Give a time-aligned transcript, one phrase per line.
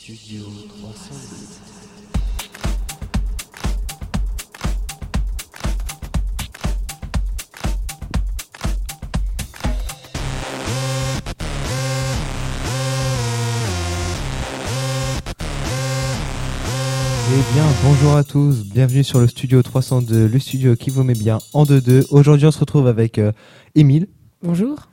[0.00, 1.60] Studio 308.
[17.32, 21.14] Eh bien, bonjour à tous, bienvenue sur le studio 302, le studio qui vous met
[21.14, 22.06] bien en 2-2.
[22.10, 23.30] Aujourd'hui, on se retrouve avec euh,
[23.76, 24.08] Émile,
[24.42, 24.88] Bonjour.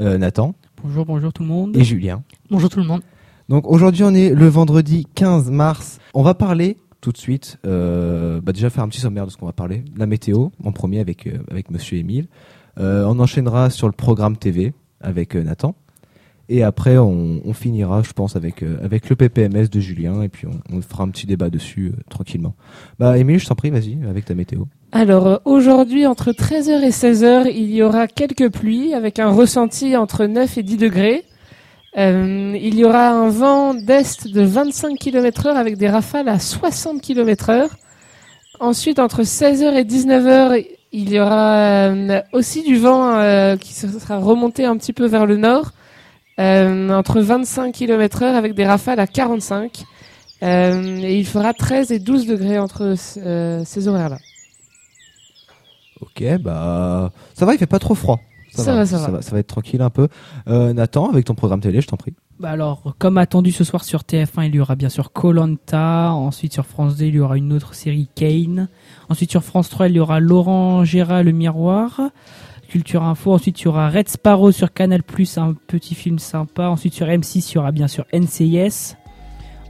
[0.00, 1.76] euh, Nathan Bonjour, bonjour tout le monde.
[1.76, 2.22] et Julien.
[2.50, 3.02] Bonjour tout le monde.
[3.50, 5.98] Donc aujourd'hui, on est le vendredi 15 mars.
[6.14, 9.36] On va parler tout de suite, euh, bah déjà faire un petit sommaire de ce
[9.36, 9.82] qu'on va parler.
[9.96, 12.28] La météo, en premier avec, euh, avec Monsieur Émile.
[12.78, 15.74] Euh, on enchaînera sur le programme TV avec euh, Nathan.
[16.48, 20.22] Et après, on, on finira, je pense, avec, euh, avec le PPMS de Julien.
[20.22, 22.54] Et puis, on, on fera un petit débat dessus euh, tranquillement.
[23.00, 24.64] Bah, Émile, je t'en prie, vas-y, avec ta météo.
[24.92, 30.26] Alors aujourd'hui, entre 13h et 16h, il y aura quelques pluies avec un ressenti entre
[30.26, 31.24] 9 et 10 degrés.
[31.98, 36.38] Euh, il y aura un vent d'est de 25 km heure avec des rafales à
[36.38, 37.70] 60 km heure.
[38.60, 44.18] Ensuite, entre 16h et 19h, il y aura euh, aussi du vent euh, qui sera
[44.18, 45.72] remonté un petit peu vers le nord,
[46.38, 49.84] entre 25 km heure avec des rafales à 45.
[50.42, 54.18] Euh, et il fera 13 et 12 degrés entre ces horaires-là.
[56.00, 58.18] Ok, bah, ça va, il fait pas trop froid.
[58.64, 59.22] Ça va, ça va.
[59.22, 60.08] Ça va être tranquille un peu.
[60.48, 62.14] Euh, Nathan, avec ton programme télé, je t'en prie.
[62.38, 66.12] Bah alors, comme attendu ce soir sur TF1, il y aura bien sûr Colanta.
[66.12, 68.68] Ensuite sur France 2, il y aura une autre série Kane.
[69.08, 72.00] Ensuite sur France 3, il y aura Laurent Gérard le miroir.
[72.70, 73.32] Culture Info.
[73.32, 75.02] Ensuite, il y aura Red Sparrow sur Canal+,
[75.36, 76.68] un petit film sympa.
[76.68, 78.94] Ensuite sur M6, il y aura bien sûr NCIS.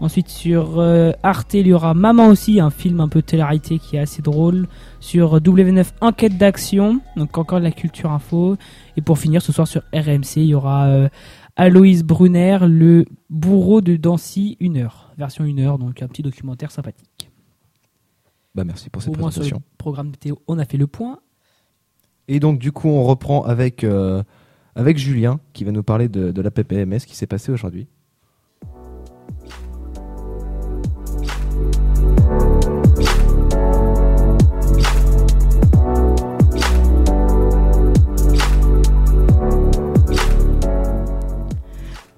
[0.01, 3.97] Ensuite sur euh, Arte, il y aura Maman aussi, un film un peu télé-réalité qui
[3.97, 4.67] est assez drôle.
[4.99, 8.57] Sur W9, Enquête d'action, donc encore de la culture info.
[8.97, 11.09] Et pour finir, ce soir sur RMC, il y aura euh,
[11.57, 15.13] Aloïs Brunner, le bourreau de Dancy, une heure.
[15.19, 17.31] Version une heure, donc un petit documentaire sympathique.
[18.55, 19.63] Bah, merci pour cette Au moins sur le présentation.
[19.77, 21.21] programme météo, on a fait le point.
[22.27, 24.23] Et donc, du coup, on reprend avec, euh,
[24.75, 27.87] avec Julien, qui va nous parler de, de la PPMS qui s'est passée aujourd'hui.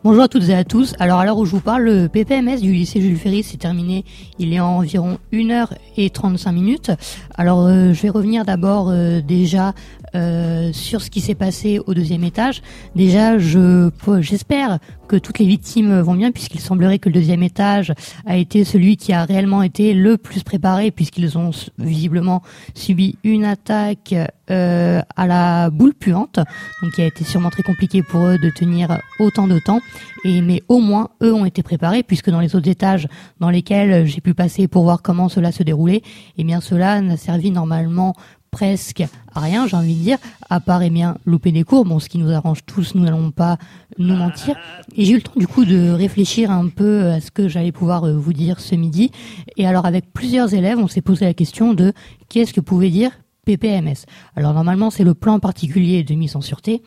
[0.05, 0.95] Bonjour à toutes et à tous.
[0.99, 4.05] Alors à l'heure où je vous parle, le PPMS du lycée Jules Ferry s'est terminé
[4.41, 6.91] il y a environ 1h35 minutes.
[7.37, 9.75] Alors euh, je vais revenir d'abord euh, déjà
[10.15, 12.63] euh, sur ce qui s'est passé au deuxième étage.
[12.95, 13.91] Déjà, je
[14.21, 14.79] j'espère
[15.09, 17.93] que toutes les victimes vont bien puisqu'il semblerait que le deuxième étage
[18.27, 22.43] a été celui qui a réellement été le plus préparé puisqu'ils ont visiblement
[22.75, 24.15] subi une attaque
[24.51, 26.41] euh, à la boule puante,
[26.83, 29.81] donc qui a été sûrement très compliqué pour eux de tenir autant de temps.
[30.25, 33.09] Et mais au moins eux ont été préparés puisque dans les autres étages
[33.41, 36.03] dans lesquels j'ai pu passer pour voir comment cela se déroulait,
[36.37, 38.15] eh bien cela n'a servi normalement
[38.53, 39.03] presque
[39.35, 40.19] rien, j'ai envie de dire,
[40.51, 43.31] à part eh bien louper des cours, bon ce qui nous arrange tous, nous n'allons
[43.31, 43.57] pas
[43.99, 44.57] nous mentir.
[44.95, 47.73] Et j'ai eu le temps du coup de réfléchir un peu à ce que j'allais
[47.73, 49.11] pouvoir euh, vous dire ce midi.
[49.57, 51.95] Et alors avec plusieurs élèves, on s'est posé la question de
[52.29, 53.11] qu'est-ce que pouvait dire
[53.47, 54.05] PPMS.
[54.37, 56.83] Alors normalement c'est le plan particulier de mise en sûreté,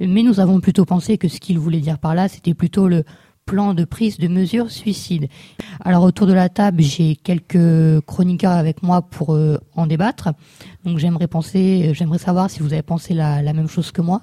[0.00, 3.04] mais nous avons plutôt pensé que ce qu'il voulait dire par là c'était plutôt le
[3.46, 5.28] plan de prise de mesures suicide.
[5.80, 10.28] Alors autour de la table, j'ai quelques chroniqueurs avec moi pour euh, en débattre.
[10.84, 14.02] Donc j'aimerais penser, euh, j'aimerais savoir si vous avez pensé la, la même chose que
[14.02, 14.22] moi.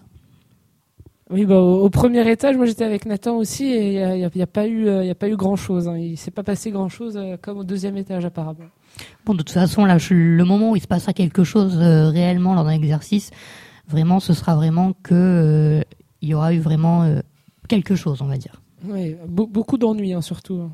[1.29, 4.15] Oui, bah, au, au premier étage, moi j'étais avec Nathan aussi et il n'y a,
[4.15, 5.89] y a- y a pas eu, euh, y a pas eu grand chose.
[5.89, 5.97] Hein.
[5.97, 8.69] Il s'est pas passé grand chose comme au deuxième étage apparemment.
[9.25, 12.63] Bon, de toute façon, là, le moment où il se passera quelque chose réellement lors
[12.63, 13.31] d'un exercice,
[13.89, 15.83] vraiment, ce sera vraiment que
[16.21, 17.05] il y aura eu vraiment
[17.67, 18.61] quelque chose, on va dire.
[18.83, 20.69] Oui, be- beaucoup d'ennuis hein, surtout.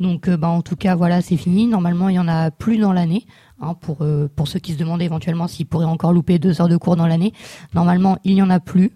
[0.00, 1.66] Donc, euh, bah, en tout cas, voilà, c'est fini.
[1.66, 3.26] Normalement, il y en a plus dans l'année.
[3.60, 6.68] hein, pour euh, pour ceux qui se demandaient éventuellement s'ils pourraient encore louper deux heures
[6.68, 7.32] de cours dans l'année,
[7.74, 8.92] normalement, il n'y en a plus.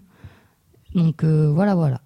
[0.95, 2.01] Donc euh, voilà, voilà.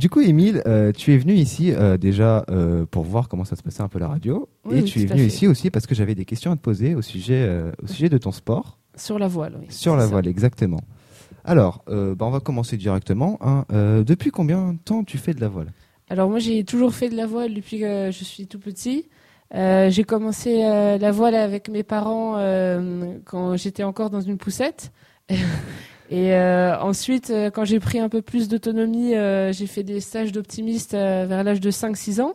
[0.00, 3.54] Du coup, Émile, euh, tu es venu ici euh, déjà euh, pour voir comment ça
[3.54, 4.48] se passait un peu la radio.
[4.64, 6.62] Oui, et oui, tu es venu ici aussi parce que j'avais des questions à te
[6.62, 7.46] poser au sujet,
[7.82, 8.78] au sujet de ton sport.
[8.96, 9.66] Sur la voile, oui.
[9.68, 10.08] Sur la ça.
[10.08, 10.80] voile, exactement.
[11.44, 13.38] Alors, bah, on va commencer directement.
[13.42, 13.66] hein.
[14.06, 15.70] Depuis combien de temps tu fais de la voile?
[16.08, 19.10] Alors moi j'ai toujours fait de la voile depuis que je suis tout petit.
[19.52, 22.36] J'ai commencé la voile avec mes parents
[23.26, 24.92] quand j'étais encore dans une poussette.
[26.10, 30.00] Et euh, ensuite, euh, quand j'ai pris un peu plus d'autonomie, euh, j'ai fait des
[30.00, 32.34] stages d'optimiste vers l'âge de 5-6 ans.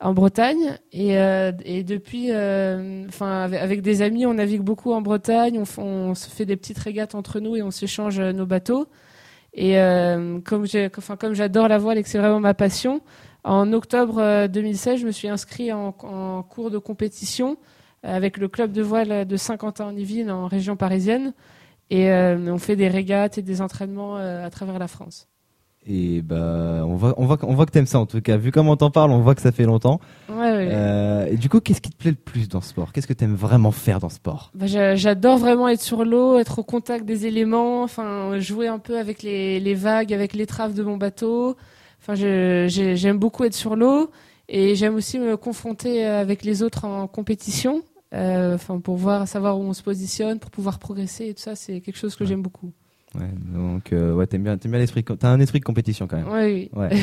[0.00, 0.78] en Bretagne.
[0.92, 1.14] Et,
[1.84, 2.30] depuis,
[3.08, 5.62] enfin, avec, des amis, on navigue beaucoup en Bretagne.
[5.78, 8.86] On, se fait des petites régates entre nous et on s'échange nos bateaux.
[9.54, 9.76] Et
[10.44, 13.00] comme j'adore la voile et que c'est vraiment ma passion,
[13.44, 17.56] en octobre euh, 2016, je me suis inscrit en, en cours de compétition
[18.02, 21.32] avec le club de voile de Saint-Quentin-en-Yvelines en région parisienne.
[21.90, 25.26] Et euh, on fait des régates et des entraînements euh, à travers la France.
[25.86, 28.36] Et bah, on voit, on voit, on voit que t'aimes ça en tout cas.
[28.36, 30.00] Vu comment t'en parles, on voit que ça fait longtemps.
[30.28, 30.68] Ouais, ouais.
[30.70, 32.92] Euh, et du coup, qu'est-ce qui te plaît le plus dans ce sport?
[32.92, 34.50] Qu'est-ce que t'aimes vraiment faire dans ce sport?
[34.54, 38.78] Bah, j'a- J'adore vraiment être sur l'eau, être au contact des éléments, enfin jouer un
[38.78, 41.56] peu avec les, les vagues, avec l'étrave de mon bateau.
[42.02, 44.10] Enfin, j'aime beaucoup être sur l'eau
[44.50, 47.82] et j'aime aussi me confronter avec les autres en compétition.
[48.14, 51.54] Euh, Enfin, pour voir, savoir où on se positionne, pour pouvoir progresser et tout ça,
[51.56, 52.28] c'est quelque chose que Ouais.
[52.28, 52.72] j'aime beaucoup.
[53.14, 56.18] Ouais, donc euh, ouais, t'aimes bien, t'aimes bien l'esprit, t'as un esprit de compétition quand
[56.18, 56.28] même.
[56.28, 56.70] Ouais, oui.
[56.78, 56.90] Ouais.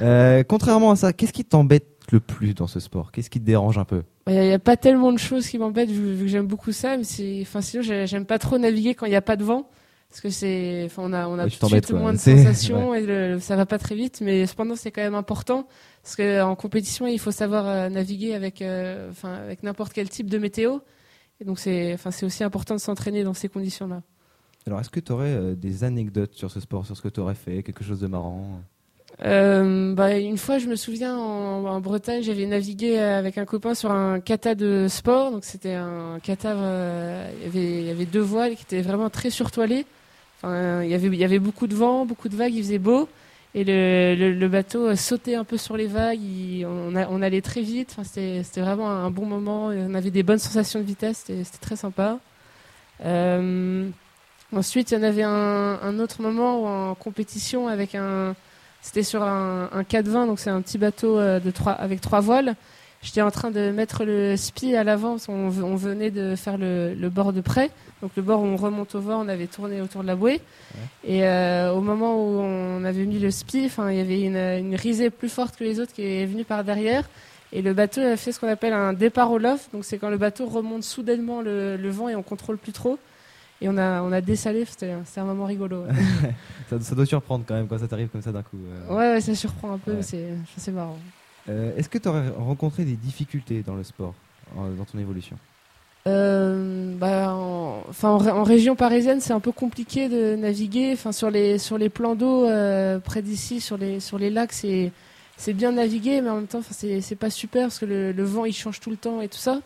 [0.00, 3.12] Euh, contrairement à ça, qu'est-ce qui t'embête le plus dans ce sport?
[3.12, 4.02] Qu'est-ce qui te dérange un peu?
[4.26, 6.96] Il n'y a, pas tellement de choses qui m'embêtent vu, vu que j'aime beaucoup ça,
[6.96, 9.44] mais c'est, enfin, sinon j'ai- j'aime pas trop naviguer quand il n'y a pas de
[9.44, 9.68] vent.
[10.12, 12.00] Parce que c'est, enfin, on a, on a Ouais, tu tout de t'embêtes, suite quoi.
[12.00, 15.14] moins de sensations et le- ça va pas très vite, mais cependant c'est quand même
[15.14, 15.66] important
[16.02, 20.08] parce que en compétition il faut savoir euh, naviguer avec, euh, enfin, avec n'importe quel
[20.10, 20.78] type de météo.
[21.40, 24.02] Et donc c'est, enfin, c'est aussi important de s'entraîner dans ces conditions-là.
[24.66, 27.62] Alors, est-ce que t'aurais euh, des anecdotes sur ce sport, sur ce que t'aurais fait,
[27.64, 28.46] quelque chose de marrant?
[29.24, 33.74] Euh, bah, une fois, je me souviens en, en Bretagne, j'avais navigué avec un copain
[33.74, 35.30] sur un kata de sport.
[35.32, 39.84] Donc c'était un kata, euh, il y avait deux voiles qui étaient vraiment très surtoilées.
[40.44, 43.08] Y avait il y avait beaucoup de vent, beaucoup de vagues, il faisait beau.
[43.54, 46.18] Et le, le, bateau sautait un peu sur les vagues,
[46.64, 47.96] on, allait très vite.
[48.02, 49.66] C'était vraiment un bon moment.
[49.66, 52.18] On avait des bonnes sensations de vitesse, c'était très sympa.
[53.04, 53.88] Euh,
[54.54, 58.34] ensuite, il y en avait un, autre moment en compétition avec un,
[58.80, 62.54] c'était sur un, un 420, donc c'est un petit bateau euh, de avec trois voiles.
[63.02, 65.28] J'étais en train de mettre le spi à l'avant, ve-
[65.64, 67.70] on venait de faire le, le bord de près.
[68.00, 70.40] Donc le bord où on remonte au vent, on avait tourné autour de la bouée.
[71.04, 74.74] Et euh, au moment où on avait mis le spi, il y avait une, une
[74.76, 77.08] risée plus forte que les autres qui est venue par derrière.
[77.52, 79.70] Et le bateau a fait ce qu'on appelle un départ au loft.
[79.72, 82.98] Donc c'est quand le bateau remonte soudainement le, le vent et on contrôle plus trop.
[83.60, 85.82] Et on a, on a dessalé, c'était un moment rigolo.
[85.82, 85.90] ouais.
[86.70, 88.58] ça, ça doit surprendre quand même quand ça t'arrive comme ça d'un coup.
[88.88, 88.94] euh.
[88.94, 90.98] Ouais, ouais, ça surprend un peu, mais c'est c'est marrant.
[91.48, 94.14] Euh, est-ce que t'aurais rencontré des difficultés dans le sport,
[94.54, 95.36] dans ton évolution?
[96.06, 100.96] Euh, bah, en, en, ré- en région parisienne, c'est un peu compliqué de naviguer.
[101.12, 104.90] Sur les sur les plans d'eau euh, près d'ici, sur les sur les lacs, c'est
[105.36, 108.52] c'est bien naviguer, mais en même temps, c'est pas super parce que le, vent il
[108.52, 109.60] change tout le temps et tout ça.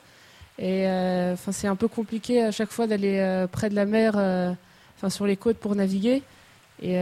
[0.58, 0.86] Et
[1.52, 4.12] c'est un peu compliqué à chaque fois d'aller près de la mer,
[5.08, 6.22] sur les côtes pour naviguer.
[6.80, 6.96] Et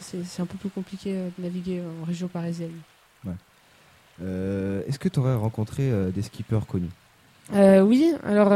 [0.00, 2.70] c'est un peu plus compliqué de naviguer en région parisienne.
[4.22, 6.90] Euh, Est-ce que t'aurais rencontré euh, des skippers connus?
[7.54, 8.52] Euh, oui, alors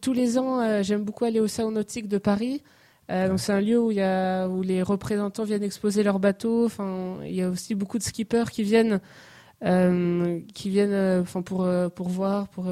[0.00, 2.62] tous- les ans, j'aime beaucoup aller au Salon nautique de Paris.
[3.10, 6.20] Euh, donc c'est un lieu où il y a où les représentants viennent exposer leurs
[6.20, 6.64] bateaux.
[6.66, 9.00] Enfin, il y a aussi beaucoup de skippers qui viennent
[9.64, 12.66] euh, qui viennent enfin pour pour voir pour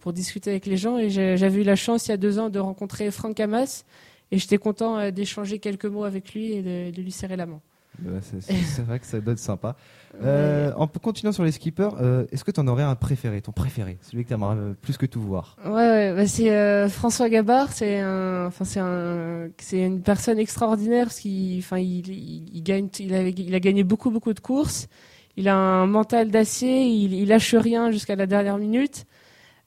[0.00, 0.98] pour discuter avec les gens.
[0.98, 3.86] Et j'avais eu la chance il y a deux ans de rencontrer Franck Hamas
[4.32, 7.60] et j'étais content d'échanger quelques mots avec lui et de, de lui serrer la main.
[8.40, 9.76] C'est- vrai que ça doit être sympa.
[10.22, 13.98] Euh, en continuant sur les skippers, euh, est-ce que t'en aurais un préféré, ton préféré,
[14.02, 15.56] celui que t'aimerais euh, plus que tout voir?
[15.64, 20.38] Ouais, ouais bah c'est euh, François Gabard, c'est un, enfin c'est un, c'est une personne
[20.38, 24.34] extraordinaire parce qu'il, enfin il, il, il gagne, il a, il a gagné beaucoup beaucoup
[24.34, 24.88] de courses.
[25.36, 29.06] Il a un mental d'acier, il, il lâche rien jusqu'à la dernière minute.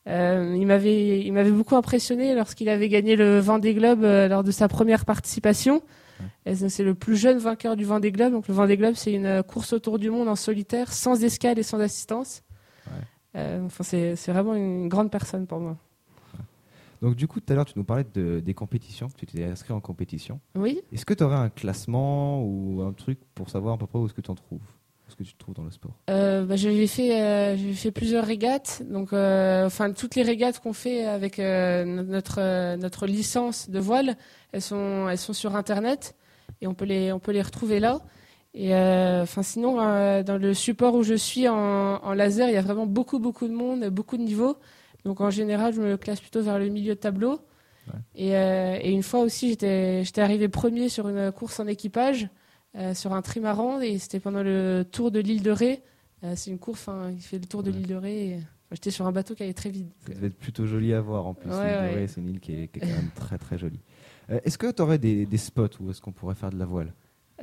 [0.07, 4.43] Euh, il m'avait, il m'avait beaucoup impressionné lorsqu'il avait gagné le Vendée Globe euh, lors
[4.43, 5.81] de sa première participation.
[6.45, 8.31] C'est le plus jeune vainqueur du Vendée Globe.
[8.31, 11.59] Donc le Vendée Globe, c'est une euh, course autour du monde en solitaire, sans escale
[11.59, 12.43] et sans assistance.
[13.35, 15.77] Euh, enfin, c'est, vraiment une grande personne pour moi.
[17.01, 19.73] Donc du coup, tout à l'heure, tu nous parlais de, des compétitions, tu t'es inscrit
[19.73, 20.39] en compétition.
[20.55, 20.81] Oui.
[20.93, 24.05] Est-ce que tu aurais un classement ou un truc pour savoir à peu près où
[24.05, 24.61] est-ce que tu en trouves?
[25.07, 25.93] Est-ce que tu te trouves dans le sport?
[26.09, 28.81] Euh, bah, fait, euh, j'avais fait plusieurs régates.
[28.89, 34.15] Donc, euh, enfin, toutes les régates qu'on fait avec euh, notre notre licence de voile,
[34.53, 36.15] elles sont elles sont sur internet
[36.61, 37.99] et on peut les on peut les retrouver là.
[38.55, 39.77] Et enfin, sinon,
[40.23, 43.47] dans le support où je suis en, en laser, il y a vraiment beaucoup beaucoup
[43.47, 44.57] de monde, beaucoup de niveaux.
[45.05, 47.39] Donc, en général, je me classe plutôt vers le milieu de tableau.
[47.87, 47.99] Ouais.
[48.15, 52.29] Et, et une fois aussi, j'étais j'étais arrivé premier sur une course en équipage.
[52.75, 55.83] Euh, sur un trimaran et c'était pendant le tour de l'île de Ré.
[56.23, 58.27] Euh, c'est une course hein, qui fait le tour de l'île de Ré.
[58.29, 59.87] et, enfin, J'étais sur un bateau qui allait très vite.
[60.07, 61.49] Ça devait être plutôt joli à voir en plus.
[61.49, 61.95] Ouais, l'île de.
[61.99, 63.81] Ré, C'est une île qui est, qui est quand même très très jolie.
[64.29, 66.65] Euh, est-ce que tu aurais des, des spots où est-ce qu'on pourrait faire de la
[66.65, 66.93] voile?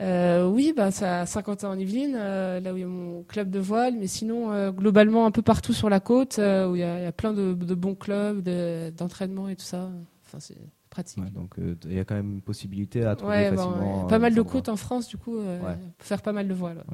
[0.00, 3.58] Euh, oui, bah, c'est à Saint-Quentin-en-Yvelines, euh, là où il y a mon club de
[3.58, 6.84] voile, mais sinon, euh, globalement, un peu partout sur la côte, euh, où il y,
[6.84, 9.90] a, il y a plein de, de bons clubs, de- d'entraînement et tout ça.
[10.24, 10.56] Enfin, c'est
[10.90, 11.22] pratique.
[11.22, 14.06] Ouais, donc euh, il y a quand même une possibilité à trouver Ouais, bon, facilement.
[14.06, 16.54] pas euh, mal des de côtes en France, du coup, euh, faire pas mal de
[16.54, 16.84] voiles.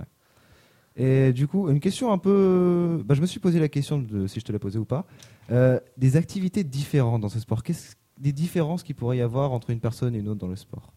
[0.99, 3.03] Et du coup, une question un peu.
[3.05, 5.05] Bah, je me suis posé la question de si je te la posais ou pas.
[5.51, 7.63] Euh, des activités différentes dans ce sport.
[7.63, 10.57] Qu'est-ce des différences qu'il pourrait y avoir entre une personne et une autre dans le
[10.57, 10.93] sport?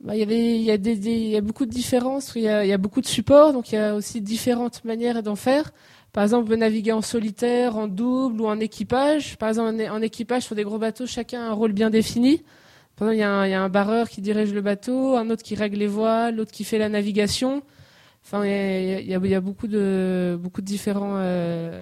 [0.00, 2.32] Bah, il y il y a des, des- il y a beaucoup de différences.
[2.34, 4.84] Il y a, il y a beaucoup de supports, donc il y a aussi différentes
[4.84, 5.72] manières d'en faire.
[6.12, 9.36] Par exemple, on peut naviguer en solitaire, en double ou en équipage.
[9.36, 12.42] Par exemple, en, équipage sur des gros bateaux, chacun a un rôle bien défini.
[12.96, 15.76] Par exemple, il y, a un, barreur qui dirige le bateau, un autre qui règle
[15.78, 17.62] les voiles, l'autre qui fait la navigation.
[18.24, 21.80] Enfin, il y a, beaucoup de, beaucoup de différents, euh,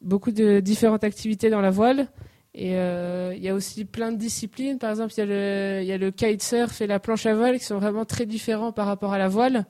[0.00, 2.08] beaucoup de différentes activités dans la voile.
[2.54, 4.78] Et euh, il y a aussi plein de disciplines.
[4.78, 7.78] Par exemple, il y a le, le kitesurf et la planche à voile qui sont
[7.78, 9.66] vraiment très différents par rapport à la voile.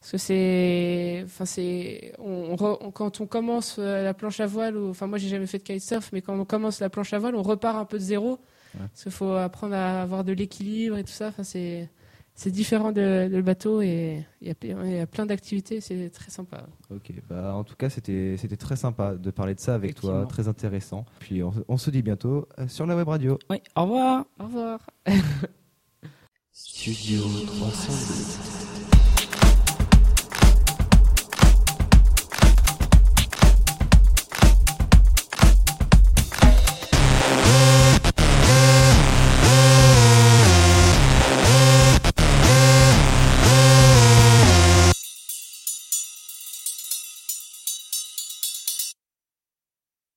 [0.00, 4.38] Parce que c'est, enfin c'est, on, on re- on- quand on commence euh, la planche
[4.40, 6.90] à voile, ou, enfin moi j'ai jamais fait de kitesurf, mais quand on commence la
[6.90, 8.32] planche à voile, on repart un peu de zéro.
[8.74, 8.80] Ouais.
[8.92, 11.28] Parce qu'il faut apprendre à avoir de l'équilibre et tout ça.
[11.28, 11.88] Enfin c'est,
[12.34, 15.80] c'est différent de, de le bateau et il y a, il y a plein d'activités.
[15.80, 16.66] C'est très sympa.
[16.90, 20.26] Ok, bah, en tout cas, c'était c'était très sympa de parler de ça avec toi,
[20.28, 21.04] très intéressant.
[21.18, 23.38] Puis on, on se dit bientôt euh, sur la web radio.
[23.50, 24.26] Oui, au revoir.
[24.38, 24.80] Au revoir.
[26.52, 28.65] Studio 308.